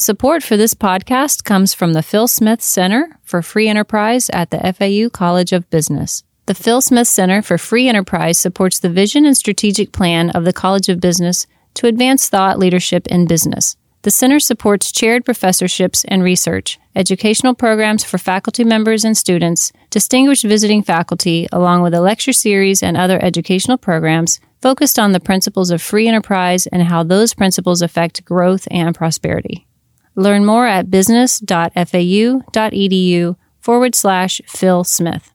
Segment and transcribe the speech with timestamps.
[0.00, 4.72] Support for this podcast comes from the Phil Smith Center for Free Enterprise at the
[4.72, 6.22] FAU College of Business.
[6.46, 10.52] The Phil Smith Center for Free Enterprise supports the vision and strategic plan of the
[10.52, 13.76] College of Business to advance thought leadership in business.
[14.02, 20.44] The center supports chaired professorships and research, educational programs for faculty members and students, distinguished
[20.44, 25.72] visiting faculty, along with a lecture series and other educational programs focused on the principles
[25.72, 29.67] of free enterprise and how those principles affect growth and prosperity.
[30.18, 35.32] Learn more at business.fau.edu forward slash Phil Smith.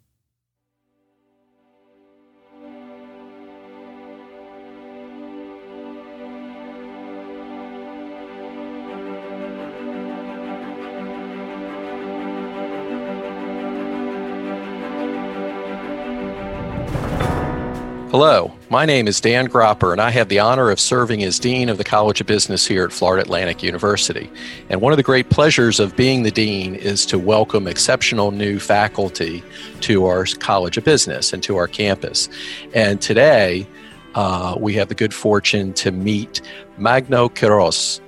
[18.12, 21.70] Hello, my name is Dan Gropper, and I have the honor of serving as Dean
[21.70, 24.32] of the College of Business here at Florida Atlantic University.
[24.68, 28.58] And one of the great pleasures of being the Dean is to welcome exceptional new
[28.58, 29.44] faculty
[29.82, 32.30] to our College of Business and to our campus.
[32.74, 33.68] And today,
[34.16, 36.42] uh, we have the good fortune to meet
[36.80, 38.00] Magno Queiroz.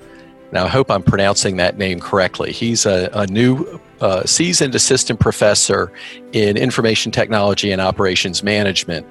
[0.51, 2.51] Now, I hope I'm pronouncing that name correctly.
[2.51, 5.91] He's a, a new uh, seasoned assistant professor
[6.33, 9.05] in information technology and operations management.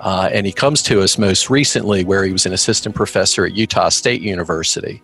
[0.00, 3.54] Uh, and he comes to us most recently where he was an assistant professor at
[3.54, 5.02] Utah State University.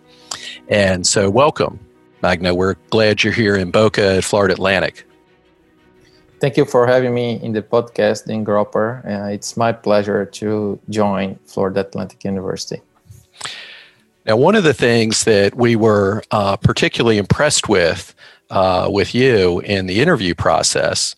[0.67, 1.79] And so, welcome,
[2.21, 2.53] Magno.
[2.53, 5.05] We're glad you're here in Boca at Florida Atlantic.
[6.39, 9.03] Thank you for having me in the podcast, Dean Gropper.
[9.05, 12.81] Uh, it's my pleasure to join Florida Atlantic University.
[14.27, 18.13] Now, one of the things that we were uh, particularly impressed with
[18.49, 21.15] uh, with you in the interview process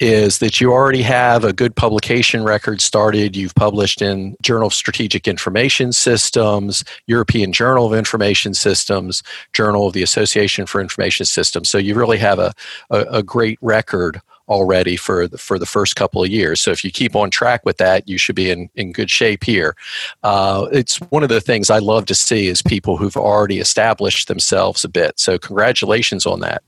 [0.00, 3.36] is that you already have a good publication record started.
[3.36, 9.92] You've published in Journal of Strategic Information Systems, European Journal of Information Systems, Journal of
[9.92, 11.68] the Association for Information Systems.
[11.68, 12.52] So you really have a,
[12.90, 14.20] a, a great record
[14.52, 16.60] already for the, for the first couple of years.
[16.60, 19.44] So if you keep on track with that, you should be in, in good shape
[19.44, 19.74] here.
[20.22, 24.28] Uh, it's one of the things I love to see is people who've already established
[24.28, 25.18] themselves a bit.
[25.18, 26.62] So congratulations on that.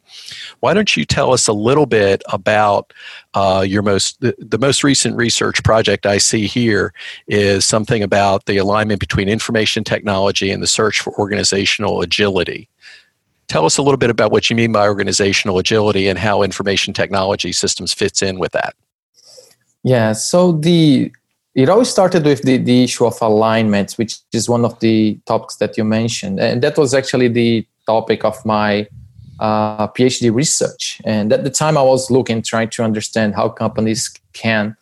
[0.60, 2.92] Why don't you tell us a little bit about
[3.34, 6.94] uh, your most the, the most recent research project I see here
[7.26, 12.68] is something about the alignment between information technology and the search for organizational agility.
[13.48, 16.94] Tell us a little bit about what you mean by organizational agility and how information
[16.94, 18.74] technology systems fits in with that.
[19.82, 21.12] Yeah, so the
[21.54, 25.56] it always started with the, the issue of alignment, which is one of the topics
[25.56, 26.40] that you mentioned.
[26.40, 28.88] And that was actually the topic of my
[29.38, 31.00] uh, PhD research.
[31.04, 34.76] And at the time, I was looking, trying to understand how companies can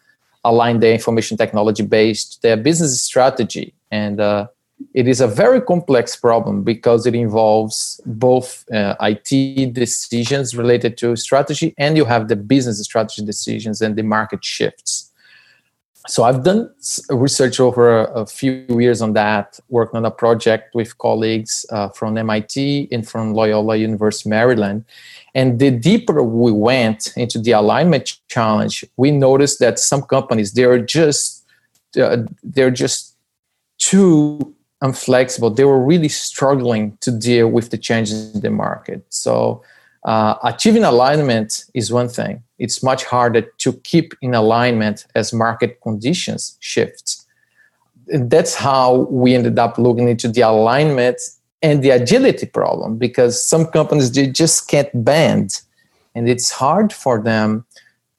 [0.45, 4.49] align their information technology based their business strategy and uh,
[4.95, 11.17] it is a very complex problem because it involves both uh, IT decisions related to
[11.17, 15.11] strategy and you have the business strategy decisions and the market shifts.
[16.09, 16.69] So I've done
[17.11, 21.91] research over a, a few years on that, worked on a project with colleagues uh,
[21.91, 24.85] from MIT and from Loyola University Maryland.
[25.35, 30.81] And the deeper we went into the alignment challenge, we noticed that some companies they're
[30.81, 31.45] just
[32.01, 33.17] uh, they're just
[33.79, 35.55] too unflexible.
[35.55, 39.05] They were really struggling to deal with the changes in the market.
[39.09, 39.63] So,
[40.05, 42.43] uh, achieving alignment is one thing.
[42.59, 47.23] It's much harder to keep in alignment as market conditions shift.
[48.09, 51.21] And that's how we ended up looking into the alignment
[51.63, 55.61] and the agility problem because some companies they just can't bend,
[56.15, 57.65] and it's hard for them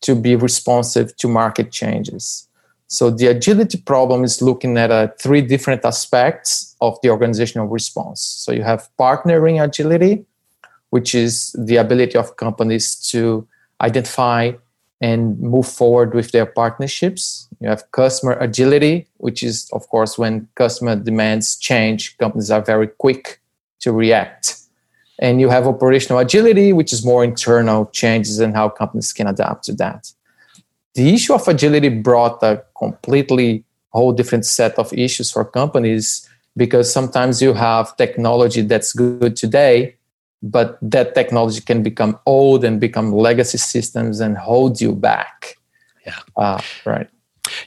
[0.01, 2.47] to be responsive to market changes.
[2.87, 8.21] So the agility problem is looking at uh, three different aspects of the organizational response.
[8.21, 10.25] So you have partnering agility,
[10.91, 13.47] which is the ability of companies to
[13.81, 14.51] identify
[15.01, 17.47] and move forward with their partnerships.
[17.59, 22.87] You have customer agility, which is, of course, when customer demands change, companies are very
[22.87, 23.41] quick
[23.79, 24.57] to react.
[25.19, 29.65] And you have operational agility, which is more internal changes and how companies can adapt
[29.65, 30.13] to that
[30.95, 36.91] the issue of agility brought a completely whole different set of issues for companies because
[36.91, 39.95] sometimes you have technology that's good today
[40.41, 45.57] but that technology can become old and become legacy systems and hold you back.
[46.05, 46.19] Yeah.
[46.35, 47.09] Uh, right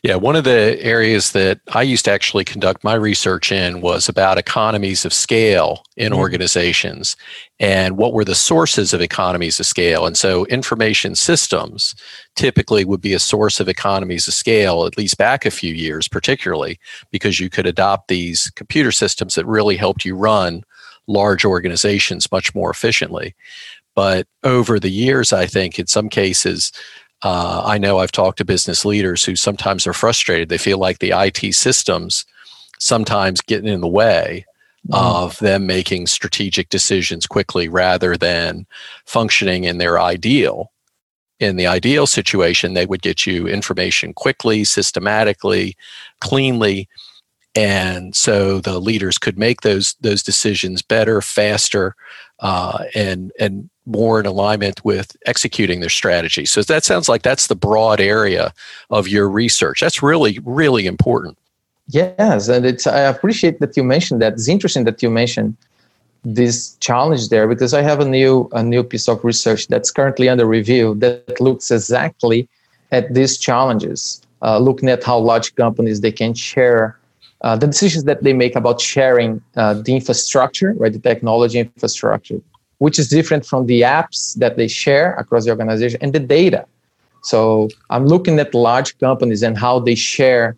[0.02, 4.08] yeah, one of the areas that I used to actually conduct my research in was
[4.08, 6.20] about economies of scale in mm-hmm.
[6.20, 7.16] organizations
[7.60, 10.06] and what were the sources of economies of scale.
[10.06, 11.94] And so information systems
[12.36, 16.08] typically would be a source of economies of scale, at least back a few years,
[16.08, 16.78] particularly
[17.10, 20.64] because you could adopt these computer systems that really helped you run
[21.06, 23.34] large organizations much more efficiently.
[23.94, 26.72] But over the years, I think in some cases,
[27.22, 30.48] uh, I know I've talked to business leaders who sometimes are frustrated.
[30.48, 32.24] They feel like the IT systems
[32.78, 34.44] sometimes getting in the way
[34.88, 34.96] mm.
[34.96, 38.66] of them making strategic decisions quickly rather than
[39.06, 40.72] functioning in their ideal.
[41.38, 45.76] In the ideal situation, they would get you information quickly, systematically,
[46.20, 46.88] cleanly,
[47.54, 51.94] and so the leaders could make those those decisions better, faster,
[52.40, 56.44] uh, and and more in alignment with executing their strategy.
[56.44, 58.52] So that sounds like that's the broad area
[58.90, 59.80] of your research.
[59.80, 61.38] That's really really important.
[61.88, 64.34] Yes, and it's I appreciate that you mentioned that.
[64.34, 65.56] It's interesting that you mentioned
[66.24, 70.28] this challenge there because I have a new a new piece of research that's currently
[70.28, 72.48] under review that looks exactly
[72.90, 76.98] at these challenges, uh, looking at how large companies they can share
[77.46, 82.40] uh, the decisions that they make about sharing uh, the infrastructure, right, the technology infrastructure,
[82.78, 86.66] which is different from the apps that they share across the organization and the data.
[87.22, 90.56] So I'm looking at large companies and how they share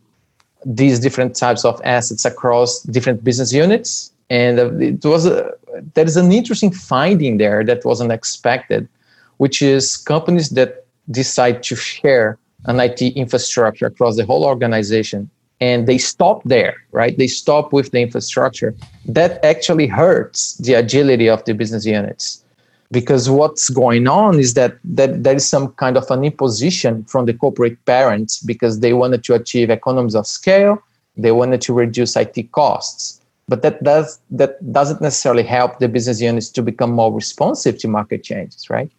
[0.64, 4.10] these different types of assets across different business units.
[4.30, 5.52] And uh, it was a,
[5.92, 8.88] there is an interesting finding there that wasn't expected,
[9.36, 15.86] which is companies that decide to share an IT infrastructure across the whole organization and
[15.86, 17.16] they stop there, right?
[17.18, 18.74] They stop with the infrastructure.
[19.06, 22.44] That actually hurts the agility of the business units
[22.90, 27.26] because what's going on is that, that there is some kind of an imposition from
[27.26, 30.82] the corporate parents because they wanted to achieve economies of scale,
[31.16, 33.20] they wanted to reduce IT costs.
[33.48, 37.88] But that does that doesn't necessarily help the business units to become more responsive to
[37.88, 38.90] market changes, right?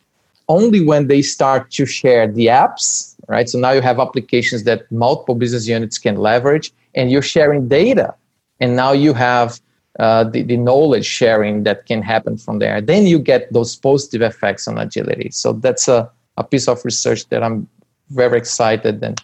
[0.48, 3.48] Only when they start to share the apps right?
[3.48, 8.16] So now you have applications that multiple business units can leverage, and you're sharing data.
[8.60, 9.62] And now you have
[10.00, 12.82] uh, the, the knowledge sharing that can happen from there.
[12.82, 15.30] Then you get those positive effects on agility.
[15.32, 17.68] So that's a, a piece of research that I'm
[18.10, 19.22] very excited and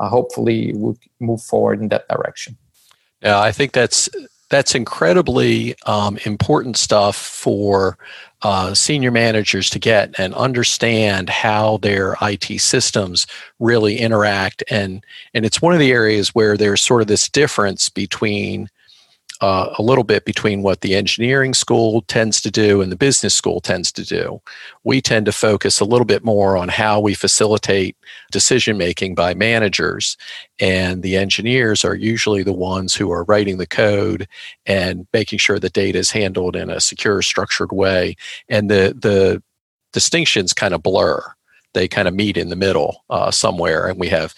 [0.00, 2.56] uh, hopefully we'll move forward in that direction.
[3.22, 4.08] Yeah, I think that's
[4.50, 7.98] that's incredibly um, important stuff for
[8.42, 13.26] uh, senior managers to get and understand how their IT systems
[13.58, 14.62] really interact.
[14.70, 18.68] And, and it's one of the areas where there's sort of this difference between
[19.44, 23.34] uh, a little bit between what the engineering school tends to do and the business
[23.34, 24.40] school tends to do.
[24.84, 27.94] We tend to focus a little bit more on how we facilitate
[28.32, 30.16] decision making by managers,
[30.58, 34.26] and the engineers are usually the ones who are writing the code
[34.64, 38.16] and making sure the data is handled in a secure, structured way.
[38.48, 39.42] And the the
[39.92, 41.22] distinctions kind of blur
[41.74, 44.32] they kind of meet in the middle uh, somewhere and we have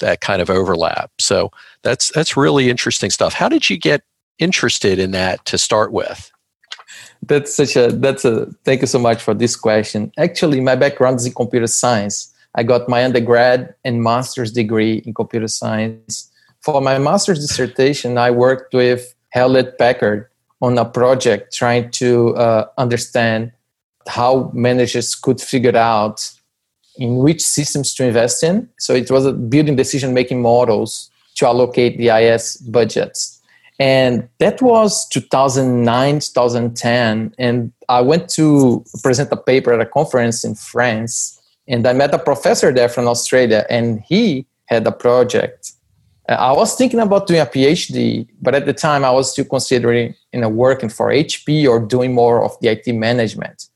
[0.00, 1.50] that kind of overlap so
[1.82, 4.02] that's that's really interesting stuff how did you get
[4.38, 6.30] interested in that to start with?
[7.22, 10.12] That's such a that's a thank you so much for this question.
[10.18, 12.32] Actually, my background is in computer science.
[12.54, 16.30] I got my undergrad and master's degree in computer science.
[16.60, 20.28] For my master's dissertation, I worked with Hewlett Packard
[20.60, 23.52] on a project trying to uh, understand
[24.08, 26.30] how managers could figure out
[26.96, 28.68] in which systems to invest in.
[28.78, 33.37] So it was building decision making models to allocate the IS budgets
[33.78, 40.44] and that was 2009 2010 and i went to present a paper at a conference
[40.44, 41.40] in france.
[41.68, 45.72] And i met a professor there from australia and he had a project.
[46.28, 49.44] Uh, i was thinking about doing a phd but at the time i was still
[49.44, 53.66] considering you know working for hp or doing more of the it management.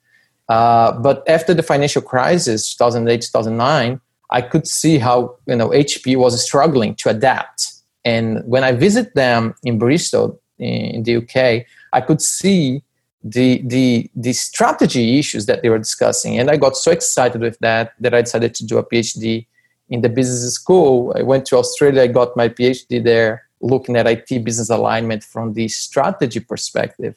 [0.48, 6.16] Uh, but after the financial crisis 2008 2009 i could see how you know hp
[6.16, 7.71] was struggling to adapt
[8.04, 12.82] and when I visit them in Bristol, in the UK, I could see
[13.24, 17.58] the the the strategy issues that they were discussing, and I got so excited with
[17.60, 19.46] that that I decided to do a PhD
[19.88, 21.12] in the business school.
[21.16, 25.52] I went to Australia, I got my PhD there, looking at IT business alignment from
[25.52, 27.14] the strategy perspective,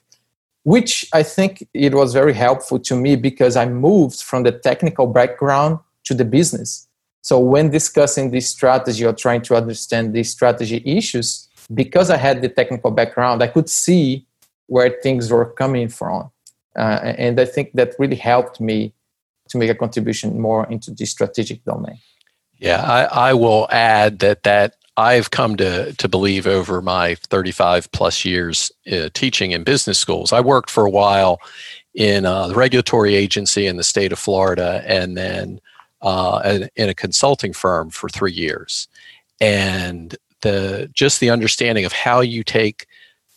[0.63, 5.08] which I think it was very helpful to me because I moved from the technical
[5.08, 6.88] background to the business.
[7.25, 12.44] So when discussing this strategy or trying to understand these strategy issues, because I had
[12.44, 14.27] the technical background, I could see
[14.67, 16.29] where things were coming from.
[16.77, 18.94] Uh, and I think that really helped me
[19.50, 21.98] to make a contribution more into the strategic domain.
[22.60, 27.91] Yeah, I, I will add that that I've come to to believe over my 35
[27.91, 30.32] plus years uh, teaching in business schools.
[30.32, 31.39] I worked for a while
[31.96, 35.60] in uh, the regulatory agency in the state of Florida, and then
[36.02, 38.88] uh, in a consulting firm for three years,
[39.42, 42.86] and the just the understanding of how you take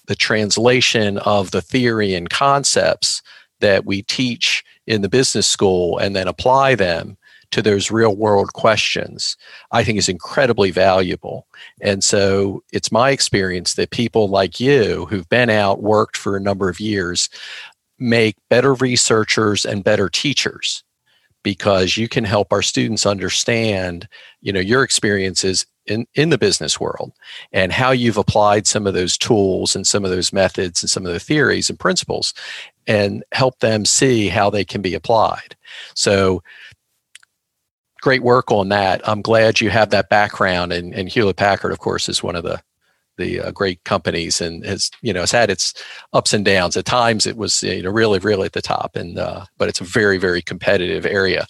[0.07, 3.23] the translation of the theory and concepts
[3.61, 7.17] that we teach in the business school and then apply them
[7.51, 9.37] to those real world questions,
[9.73, 11.47] I think is incredibly valuable.
[11.81, 16.41] And so it's my experience that people like you who've been out, worked for a
[16.41, 17.31] number of years,
[17.99, 20.85] make better researchers and better teachers
[21.43, 24.09] because you can help our students understand,
[24.41, 27.13] you know, your experiences in, in the business world
[27.53, 31.07] and how you've applied some of those tools and some of those methods and some
[31.07, 32.35] of the theories and principles
[32.87, 35.57] and help them see how they can be applied.
[35.95, 36.43] So
[38.01, 39.07] great work on that.
[39.09, 40.73] I'm glad you have that background.
[40.73, 42.61] And, and Hewlett Packard, of course, is one of the
[43.19, 45.75] the uh, great companies and has you know has had its
[46.15, 46.77] ups and downs.
[46.77, 49.81] At times, it was you know really really at the top, and uh, but it's
[49.81, 51.47] a very very competitive area.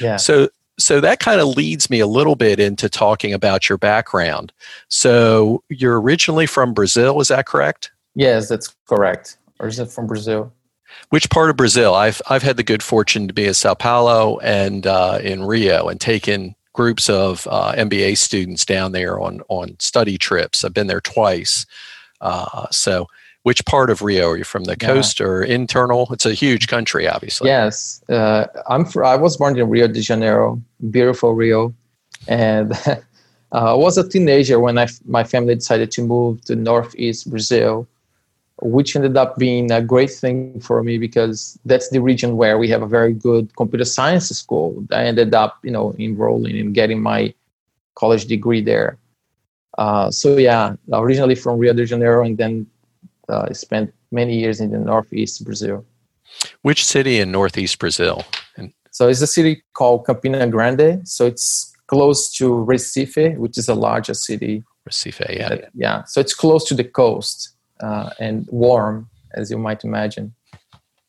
[0.00, 0.16] Yeah.
[0.16, 0.48] So
[0.78, 4.52] so that kind of leads me a little bit into talking about your background.
[4.88, 7.90] So you're originally from Brazil, is that correct?
[8.14, 9.38] Yes, that's correct.
[9.58, 10.52] Or is it from Brazil?
[11.10, 11.94] Which part of Brazil?
[11.94, 15.88] I've I've had the good fortune to be in Sao Paulo and uh, in Rio,
[15.88, 20.64] and taken groups of uh, MBA students down there on on study trips.
[20.64, 21.66] I've been there twice.
[22.20, 23.08] Uh, so,
[23.42, 24.62] which part of Rio are you from?
[24.62, 24.86] The yeah.
[24.86, 26.06] coast or internal?
[26.12, 27.48] It's a huge country, obviously.
[27.48, 28.84] Yes, uh, I'm.
[28.84, 31.74] Fr- I was born in Rio de Janeiro, beautiful Rio,
[32.28, 32.72] and.
[33.50, 37.88] Uh, I was a teenager when I, my family decided to move to northeast Brazil
[38.60, 42.68] which ended up being a great thing for me because that's the region where we
[42.68, 44.84] have a very good computer science school.
[44.92, 47.34] I ended up, you know, enrolling and getting my
[47.94, 48.98] college degree there.
[49.76, 52.66] Uh, so yeah, originally from Rio de Janeiro, and then
[53.28, 55.84] uh, I spent many years in the northeast Brazil.
[56.62, 58.24] Which city in northeast Brazil?
[58.90, 61.06] So it's a city called Campina Grande.
[61.06, 64.64] So it's close to Recife, which is a larger city.
[64.88, 65.68] Recife, yeah.
[65.74, 66.04] Yeah.
[66.04, 70.34] So it's close to the coast uh, and warm, as you might imagine.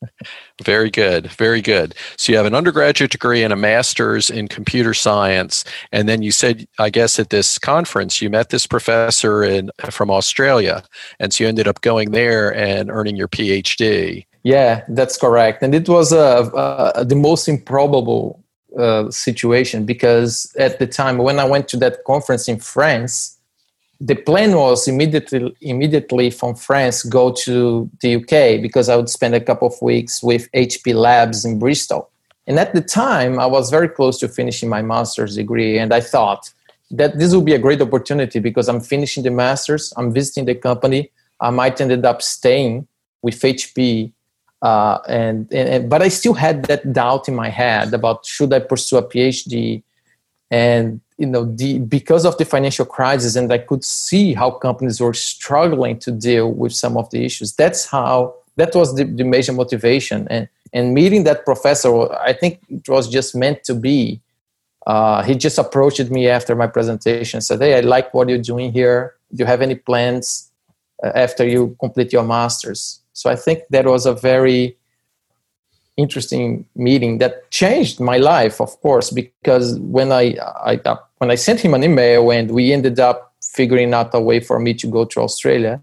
[0.63, 1.95] Very good, very good.
[2.17, 6.31] So you have an undergraduate degree and a master's in computer science, and then you
[6.31, 10.83] said, I guess, at this conference you met this professor in from Australia,
[11.19, 14.25] and so you ended up going there and earning your PhD.
[14.43, 18.43] Yeah, that's correct, and it was uh, uh, the most improbable
[18.77, 23.38] uh, situation because at the time when I went to that conference in France,
[24.01, 29.35] the plan was immediately immediately from France go to the UK because I would spend
[29.35, 32.09] a couple of weeks with HP Labs in Bristol.
[32.47, 35.99] And at the time, I was very close to finishing my master's degree, and I
[35.99, 36.51] thought
[36.91, 40.55] that this would be a great opportunity because I'm finishing the master's, I'm visiting the
[40.55, 42.87] company, I might ended up staying
[43.21, 44.11] with HP,
[44.63, 48.59] uh, and, and but I still had that doubt in my head about should I
[48.59, 49.83] pursue a PhD,
[50.49, 55.01] and you know the because of the financial crisis and i could see how companies
[55.01, 57.53] were struggling to deal with some of the issues.
[57.53, 60.27] That's how that was the, the major motivation.
[60.29, 64.21] And and meeting that professor i think it was just meant to be.
[64.87, 68.71] Uh, he just approached me after my presentation said hey i like what you're doing
[68.71, 69.13] here.
[69.33, 70.49] Do you have any plans
[71.03, 73.01] uh, after you complete your masters?
[73.11, 74.77] So i think that was a very
[75.97, 80.77] interesting meeting that changed my life of course because when I, I
[81.19, 84.59] when i sent him an email and we ended up figuring out a way for
[84.59, 85.81] me to go to australia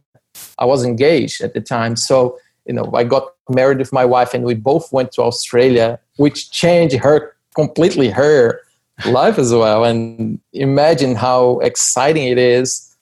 [0.59, 1.97] i was engaged at the time.
[1.97, 5.99] So you know i got married with my wife and we both went to australia
[6.17, 8.61] which changed her completely her
[9.05, 9.85] life as well.
[9.85, 12.95] And imagine how exciting it is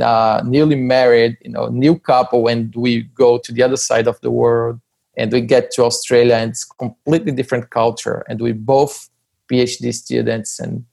[0.00, 4.18] uh, newly married you know new couple and we go to the other side of
[4.22, 4.80] the world
[5.18, 9.10] and we get to Australia and it's completely different culture and we both
[9.50, 10.86] PhD students and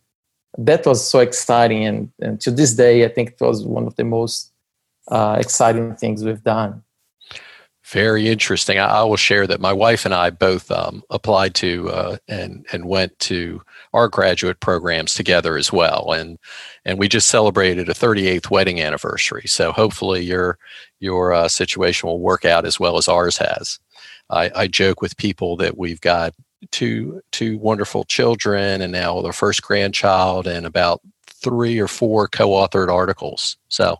[0.57, 3.95] that was so exciting and, and to this day I think it was one of
[3.95, 4.51] the most
[5.09, 6.83] uh, exciting things we've done.
[7.85, 8.77] Very interesting.
[8.77, 12.63] I, I, will share that my wife and I both um, applied to uh, and
[12.71, 13.63] and went to
[13.93, 16.37] our graduate programs together as well, and
[16.85, 19.47] and we just celebrated a 38th wedding anniversary.
[19.47, 20.59] So hopefully your
[20.99, 23.79] your uh, situation will work out as well as ours has.
[24.29, 26.35] I, I joke with people that we've got
[26.71, 31.01] two two wonderful children and now their first grandchild and about
[31.41, 33.57] three or four co-authored articles.
[33.69, 33.97] So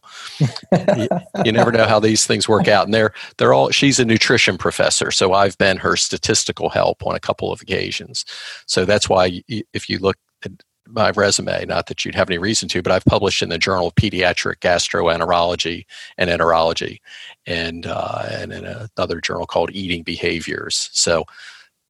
[0.98, 1.08] you,
[1.46, 2.86] you, never know how these things work out.
[2.86, 7.16] And they're they're all she's a nutrition professor, so I've been her statistical help on
[7.16, 8.26] a couple of occasions.
[8.66, 10.52] So that's why if you look at
[10.88, 13.88] my resume, not that you'd have any reason to, but I've published in the Journal
[13.88, 15.86] of Pediatric Gastroenterology
[16.18, 17.00] and Enterology,
[17.46, 20.90] and uh, and in another journal called Eating Behaviors.
[20.94, 21.26] So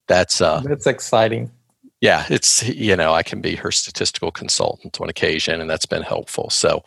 [0.10, 1.50] that's uh, that's exciting.
[2.02, 6.02] Yeah, it's you know I can be her statistical consultant on occasion, and that's been
[6.02, 6.50] helpful.
[6.50, 6.84] So,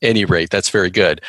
[0.00, 1.20] any rate, that's very good.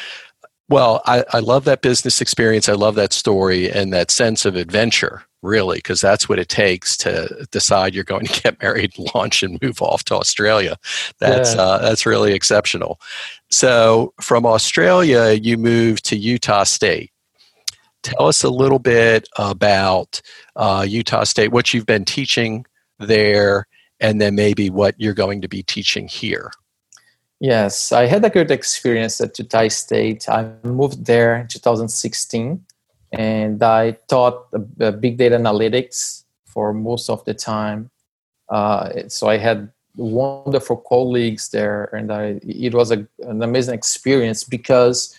[0.69, 2.69] Well, I, I love that business experience.
[2.69, 6.95] I love that story and that sense of adventure, really, because that's what it takes
[6.97, 10.77] to decide you're going to get married, launch, and move off to Australia.
[11.19, 11.61] That's yeah.
[11.61, 13.01] uh, that's really exceptional.
[13.51, 17.12] So, from Australia, you moved to Utah State.
[18.03, 20.21] Tell us a little bit about
[20.55, 22.65] uh, Utah State, what you've been teaching
[22.99, 23.67] there,
[23.99, 26.51] and then maybe what you're going to be teaching here.
[27.39, 30.29] Yes, I had a good experience at Utah State.
[30.29, 32.63] I moved there in 2016
[33.11, 37.89] and I taught big data analytics for most of the time.
[38.49, 44.43] Uh, so I had wonderful colleagues there, and I, it was a, an amazing experience
[44.43, 45.15] because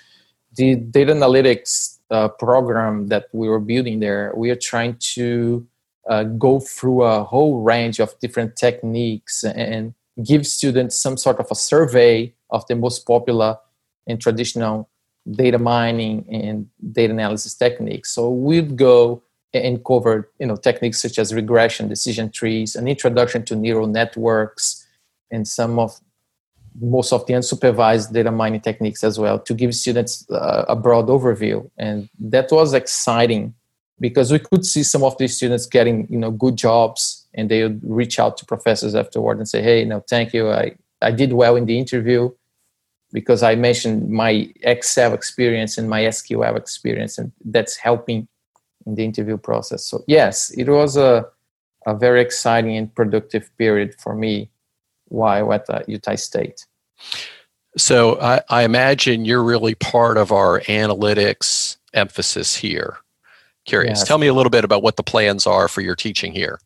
[0.57, 5.67] the data analytics uh, program that we were building there, we are trying to
[6.09, 11.47] uh, go through a whole range of different techniques and give students some sort of
[11.51, 13.59] a survey of the most popular
[14.07, 14.89] and traditional
[15.29, 18.13] data mining and data analysis techniques.
[18.15, 23.45] So we'd go and cover you know techniques such as regression, decision trees, an introduction
[23.47, 24.87] to neural networks,
[25.33, 26.01] and some of
[26.81, 31.07] most of the unsupervised data mining techniques as well to give students uh, a broad
[31.07, 31.69] overview.
[31.79, 33.55] And that was exciting
[34.01, 37.63] because we could see some of these students getting you know good jobs and they
[37.63, 40.51] would reach out to professors afterward and say hey no thank you.
[40.51, 42.31] I i did well in the interview
[43.13, 48.27] because i mentioned my excel experience and my sql experience and that's helping
[48.87, 49.85] in the interview process.
[49.87, 51.27] So yes it was a,
[51.87, 54.51] a very exciting and productive period for me
[55.15, 56.67] while at the utah state.
[57.77, 62.99] So I, I imagine you're really part of our analytics emphasis here.
[63.65, 64.01] Curious.
[64.01, 64.09] Yes.
[64.09, 66.59] tell me a little bit about what the plans are for your teaching here.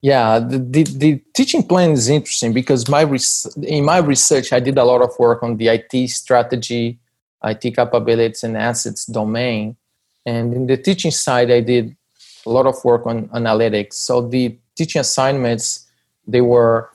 [0.00, 4.60] Yeah the, the, the, teaching plan is interesting because my res- in my research i
[4.60, 6.98] did a lot of work on the it strategy
[7.44, 9.76] it capabilities and assets domain.
[10.24, 11.96] And in the teaching side i did
[12.46, 13.94] a lot of work on analytics.
[13.94, 15.86] So the teaching assignments
[16.26, 16.90] they were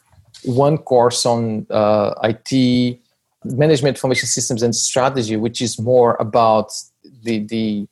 [0.45, 2.99] one course on uh, it
[3.45, 6.71] management information systems and strategy which is more about
[7.23, 7.87] the the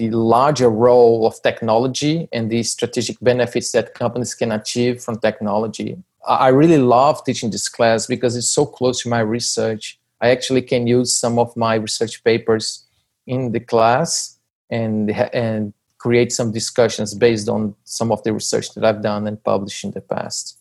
[0.00, 5.98] the larger role of technology and the strategic benefits that companies can achieve from technology.
[6.26, 9.98] I really love teaching this class because it's so close to my research.
[10.22, 12.86] I actually can use some of my research papers
[13.26, 14.38] in the class
[14.70, 15.10] and
[15.44, 19.84] and create some discussions based on some of the research that I've done and published
[19.84, 20.59] in the past.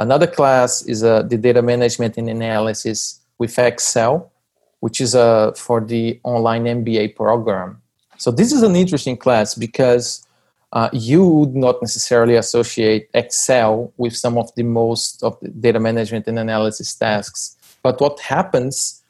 [0.00, 4.32] Another class is uh, the data management and analysis with Excel,
[4.80, 7.82] which is uh, for the online MBA program.
[8.16, 10.26] So this is an interesting class because
[10.72, 15.78] uh, you would not necessarily associate Excel with some of the most of the data
[15.78, 17.58] management and analysis tasks.
[17.82, 19.02] But what happens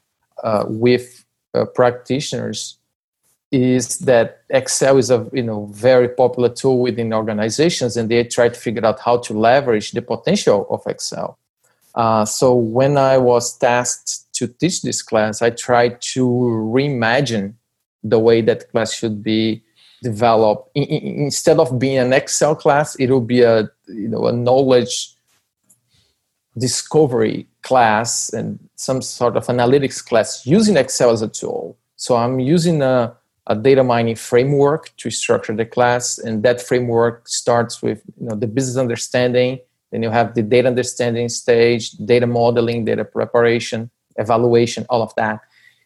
[0.43, 1.23] uh, with
[1.53, 2.77] uh, practitioners
[3.51, 8.49] is that Excel is a you know very popular tool within organizations, and they try
[8.49, 11.37] to figure out how to leverage the potential of Excel.
[11.93, 17.55] Uh, so when I was tasked to teach this class, I tried to reimagine
[18.03, 19.61] the way that class should be
[20.01, 20.71] developed.
[20.77, 25.13] I, instead of being an Excel class, it will be a you know a knowledge
[26.57, 31.77] discovery class and some sort of analytics class using Excel as a tool.
[31.95, 33.15] So I'm using a,
[33.47, 38.35] a data mining framework to structure the class, and that framework starts with you know
[38.35, 39.59] the business understanding.
[39.91, 45.41] Then you have the data understanding stage, data modeling, data preparation, evaluation, all of that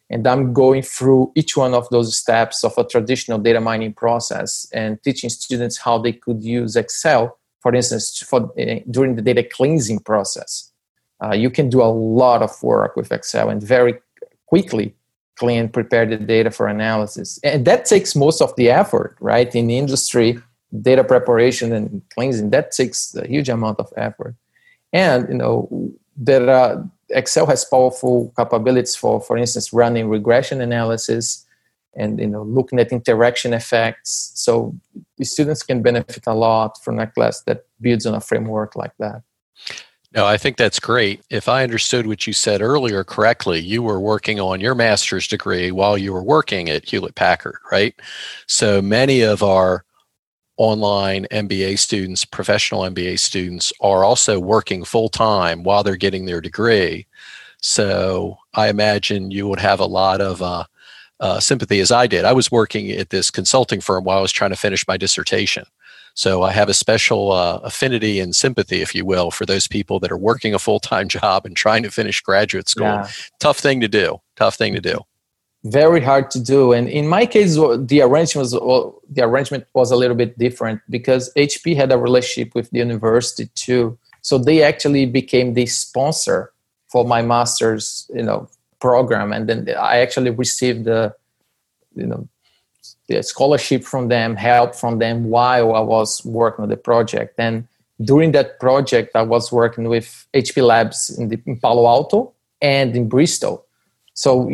[0.10, 4.68] and i'm going through each one of those steps of a traditional data mining process
[4.74, 9.44] and teaching students how they could use excel for instance for uh, during the data
[9.44, 10.72] cleansing process
[11.24, 13.96] uh, you can do a lot of work with excel and very
[14.46, 14.94] quickly
[15.38, 19.68] clean prepare the data for analysis and that takes most of the effort right in
[19.68, 20.40] the industry
[20.82, 24.36] data preparation and cleansing that takes a huge amount of effort
[24.94, 25.70] and you know
[26.18, 31.46] there are Excel has powerful capabilities for, for instance, running regression analysis
[31.98, 34.32] and you know looking at interaction effects.
[34.36, 34.76] So
[35.22, 39.22] students can benefit a lot from a class that builds on a framework like that.
[40.16, 41.22] No, I think that's great.
[41.30, 45.72] If I understood what you said earlier correctly, you were working on your master's degree
[45.72, 47.94] while you were working at Hewlett Packard, right?
[48.48, 49.84] So many of our
[50.58, 56.42] online MBA students, professional MBA students, are also working full time while they're getting their
[56.42, 57.08] degree.
[57.62, 60.66] So I imagine you would have a lot of uh,
[61.20, 62.26] uh, sympathy as I did.
[62.26, 65.66] I was working at this consulting firm while I was trying to finish my dissertation.
[66.16, 70.00] So I have a special uh, affinity and sympathy, if you will, for those people
[70.00, 72.86] that are working a full time job and trying to finish graduate school.
[72.86, 73.08] Yeah.
[73.40, 74.22] Tough thing to do.
[74.36, 75.00] Tough thing to do.
[75.66, 76.74] very hard to do.
[76.74, 80.80] And in my case, the arrangement was well, the arrangement was a little bit different
[80.90, 83.98] because HP had a relationship with the university too.
[84.22, 86.52] So they actually became the sponsor
[86.88, 88.48] for my master's, you know,
[88.80, 91.16] program, and then I actually received the,
[91.96, 92.28] you know,
[93.22, 97.36] scholarship from them, help from them while I was working on the project.
[97.38, 97.68] And
[98.04, 102.96] during that project, I was working with HP Labs in, the, in Palo Alto and
[102.96, 103.66] in Bristol.
[104.14, 104.52] So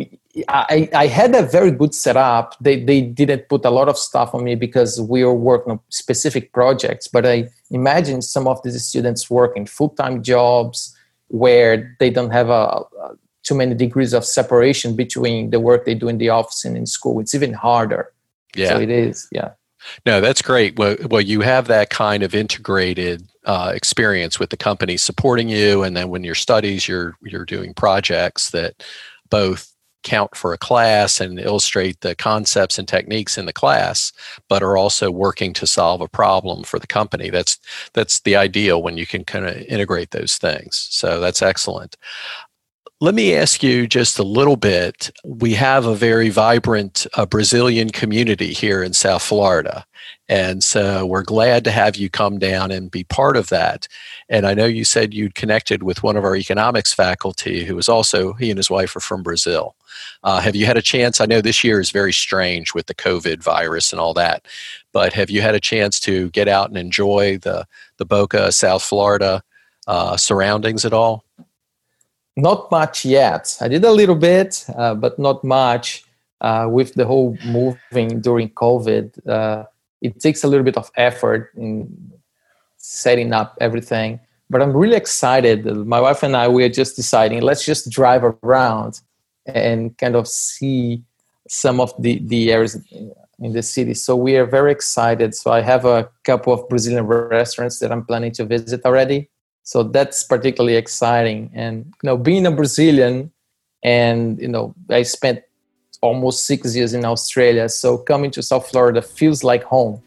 [0.48, 2.56] I, I had a very good setup.
[2.60, 5.80] They, they didn't put a lot of stuff on me because we were working on
[5.88, 7.06] specific projects.
[7.08, 10.96] But I imagine some of these students working full time jobs
[11.28, 15.94] where they don't have a, a, too many degrees of separation between the work they
[15.94, 17.20] do in the office and in school.
[17.20, 18.12] It's even harder.
[18.54, 18.68] Yeah.
[18.68, 19.28] So it is.
[19.32, 19.52] Yeah.
[20.06, 20.78] No, that's great.
[20.78, 25.82] Well, well you have that kind of integrated uh, experience with the company supporting you,
[25.82, 28.84] and then when your studies, you're you're doing projects that
[29.30, 34.12] both count for a class and illustrate the concepts and techniques in the class
[34.48, 37.58] but are also working to solve a problem for the company that's
[37.94, 41.96] that's the ideal when you can kind of integrate those things so that's excellent
[43.02, 45.10] let me ask you just a little bit.
[45.24, 49.84] We have a very vibrant uh, Brazilian community here in South Florida.
[50.28, 53.88] And so we're glad to have you come down and be part of that.
[54.28, 57.88] And I know you said you'd connected with one of our economics faculty who is
[57.88, 59.74] also, he and his wife are from Brazil.
[60.22, 61.20] Uh, have you had a chance?
[61.20, 64.46] I know this year is very strange with the COVID virus and all that,
[64.92, 68.84] but have you had a chance to get out and enjoy the, the Boca, South
[68.84, 69.42] Florida
[69.88, 71.24] uh, surroundings at all?
[72.36, 73.56] Not much yet.
[73.60, 76.04] I did a little bit, uh, but not much.
[76.40, 79.64] Uh, with the whole moving during COVID, uh,
[80.00, 82.12] it takes a little bit of effort in
[82.78, 84.18] setting up everything.
[84.50, 85.64] But I'm really excited.
[85.64, 89.00] My wife and I, we are just deciding, let's just drive around
[89.46, 91.04] and kind of see
[91.48, 92.82] some of the, the areas
[93.38, 93.94] in the city.
[93.94, 95.34] So we are very excited.
[95.34, 99.30] So I have a couple of Brazilian restaurants that I'm planning to visit already
[99.62, 101.50] so that's particularly exciting.
[101.54, 103.32] And you know being a brazilian
[103.82, 105.42] and you know i spent
[106.00, 107.68] almost six years in australia.
[107.68, 110.02] So coming to south florida feels like home.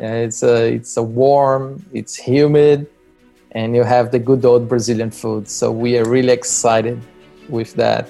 [0.00, 2.86] Uh, it's a it's a warm it's humid
[3.52, 5.48] and you have the good old brazilian food.
[5.48, 7.00] So we are really excited
[7.48, 8.08] with that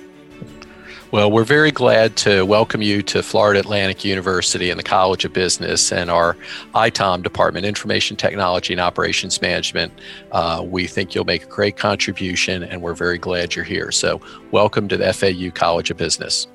[1.11, 5.33] well, we're very glad to welcome you to Florida Atlantic University and the College of
[5.33, 6.37] Business and our
[6.75, 9.90] ITOM department, Information Technology and Operations Management.
[10.33, 13.90] Uh, we think you'll make a great contribution, and we're very glad you're here.
[13.90, 16.47] So, welcome to the FAU College of Business.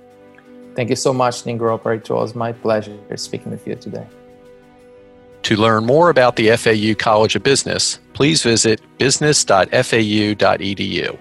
[0.75, 1.95] Thank you so much, Dean Gropper.
[1.95, 4.05] It was my pleasure speaking with you today.
[5.43, 11.17] To learn more about the FAU College of Business, please visit business.fau.edu.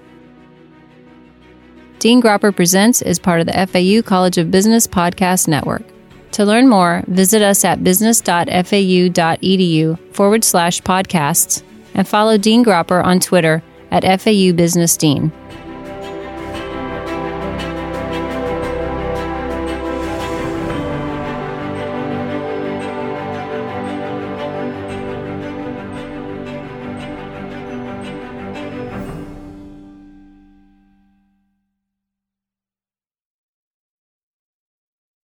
[2.03, 5.85] Dean Gropper Presents is part of the FAU College of Business Podcast Network.
[6.33, 11.63] To learn more, visit us at business.fau.edu forward slash podcasts
[11.95, 13.63] and follow Dean Gropper on Twitter
[13.93, 15.31] at FAU Business Dean.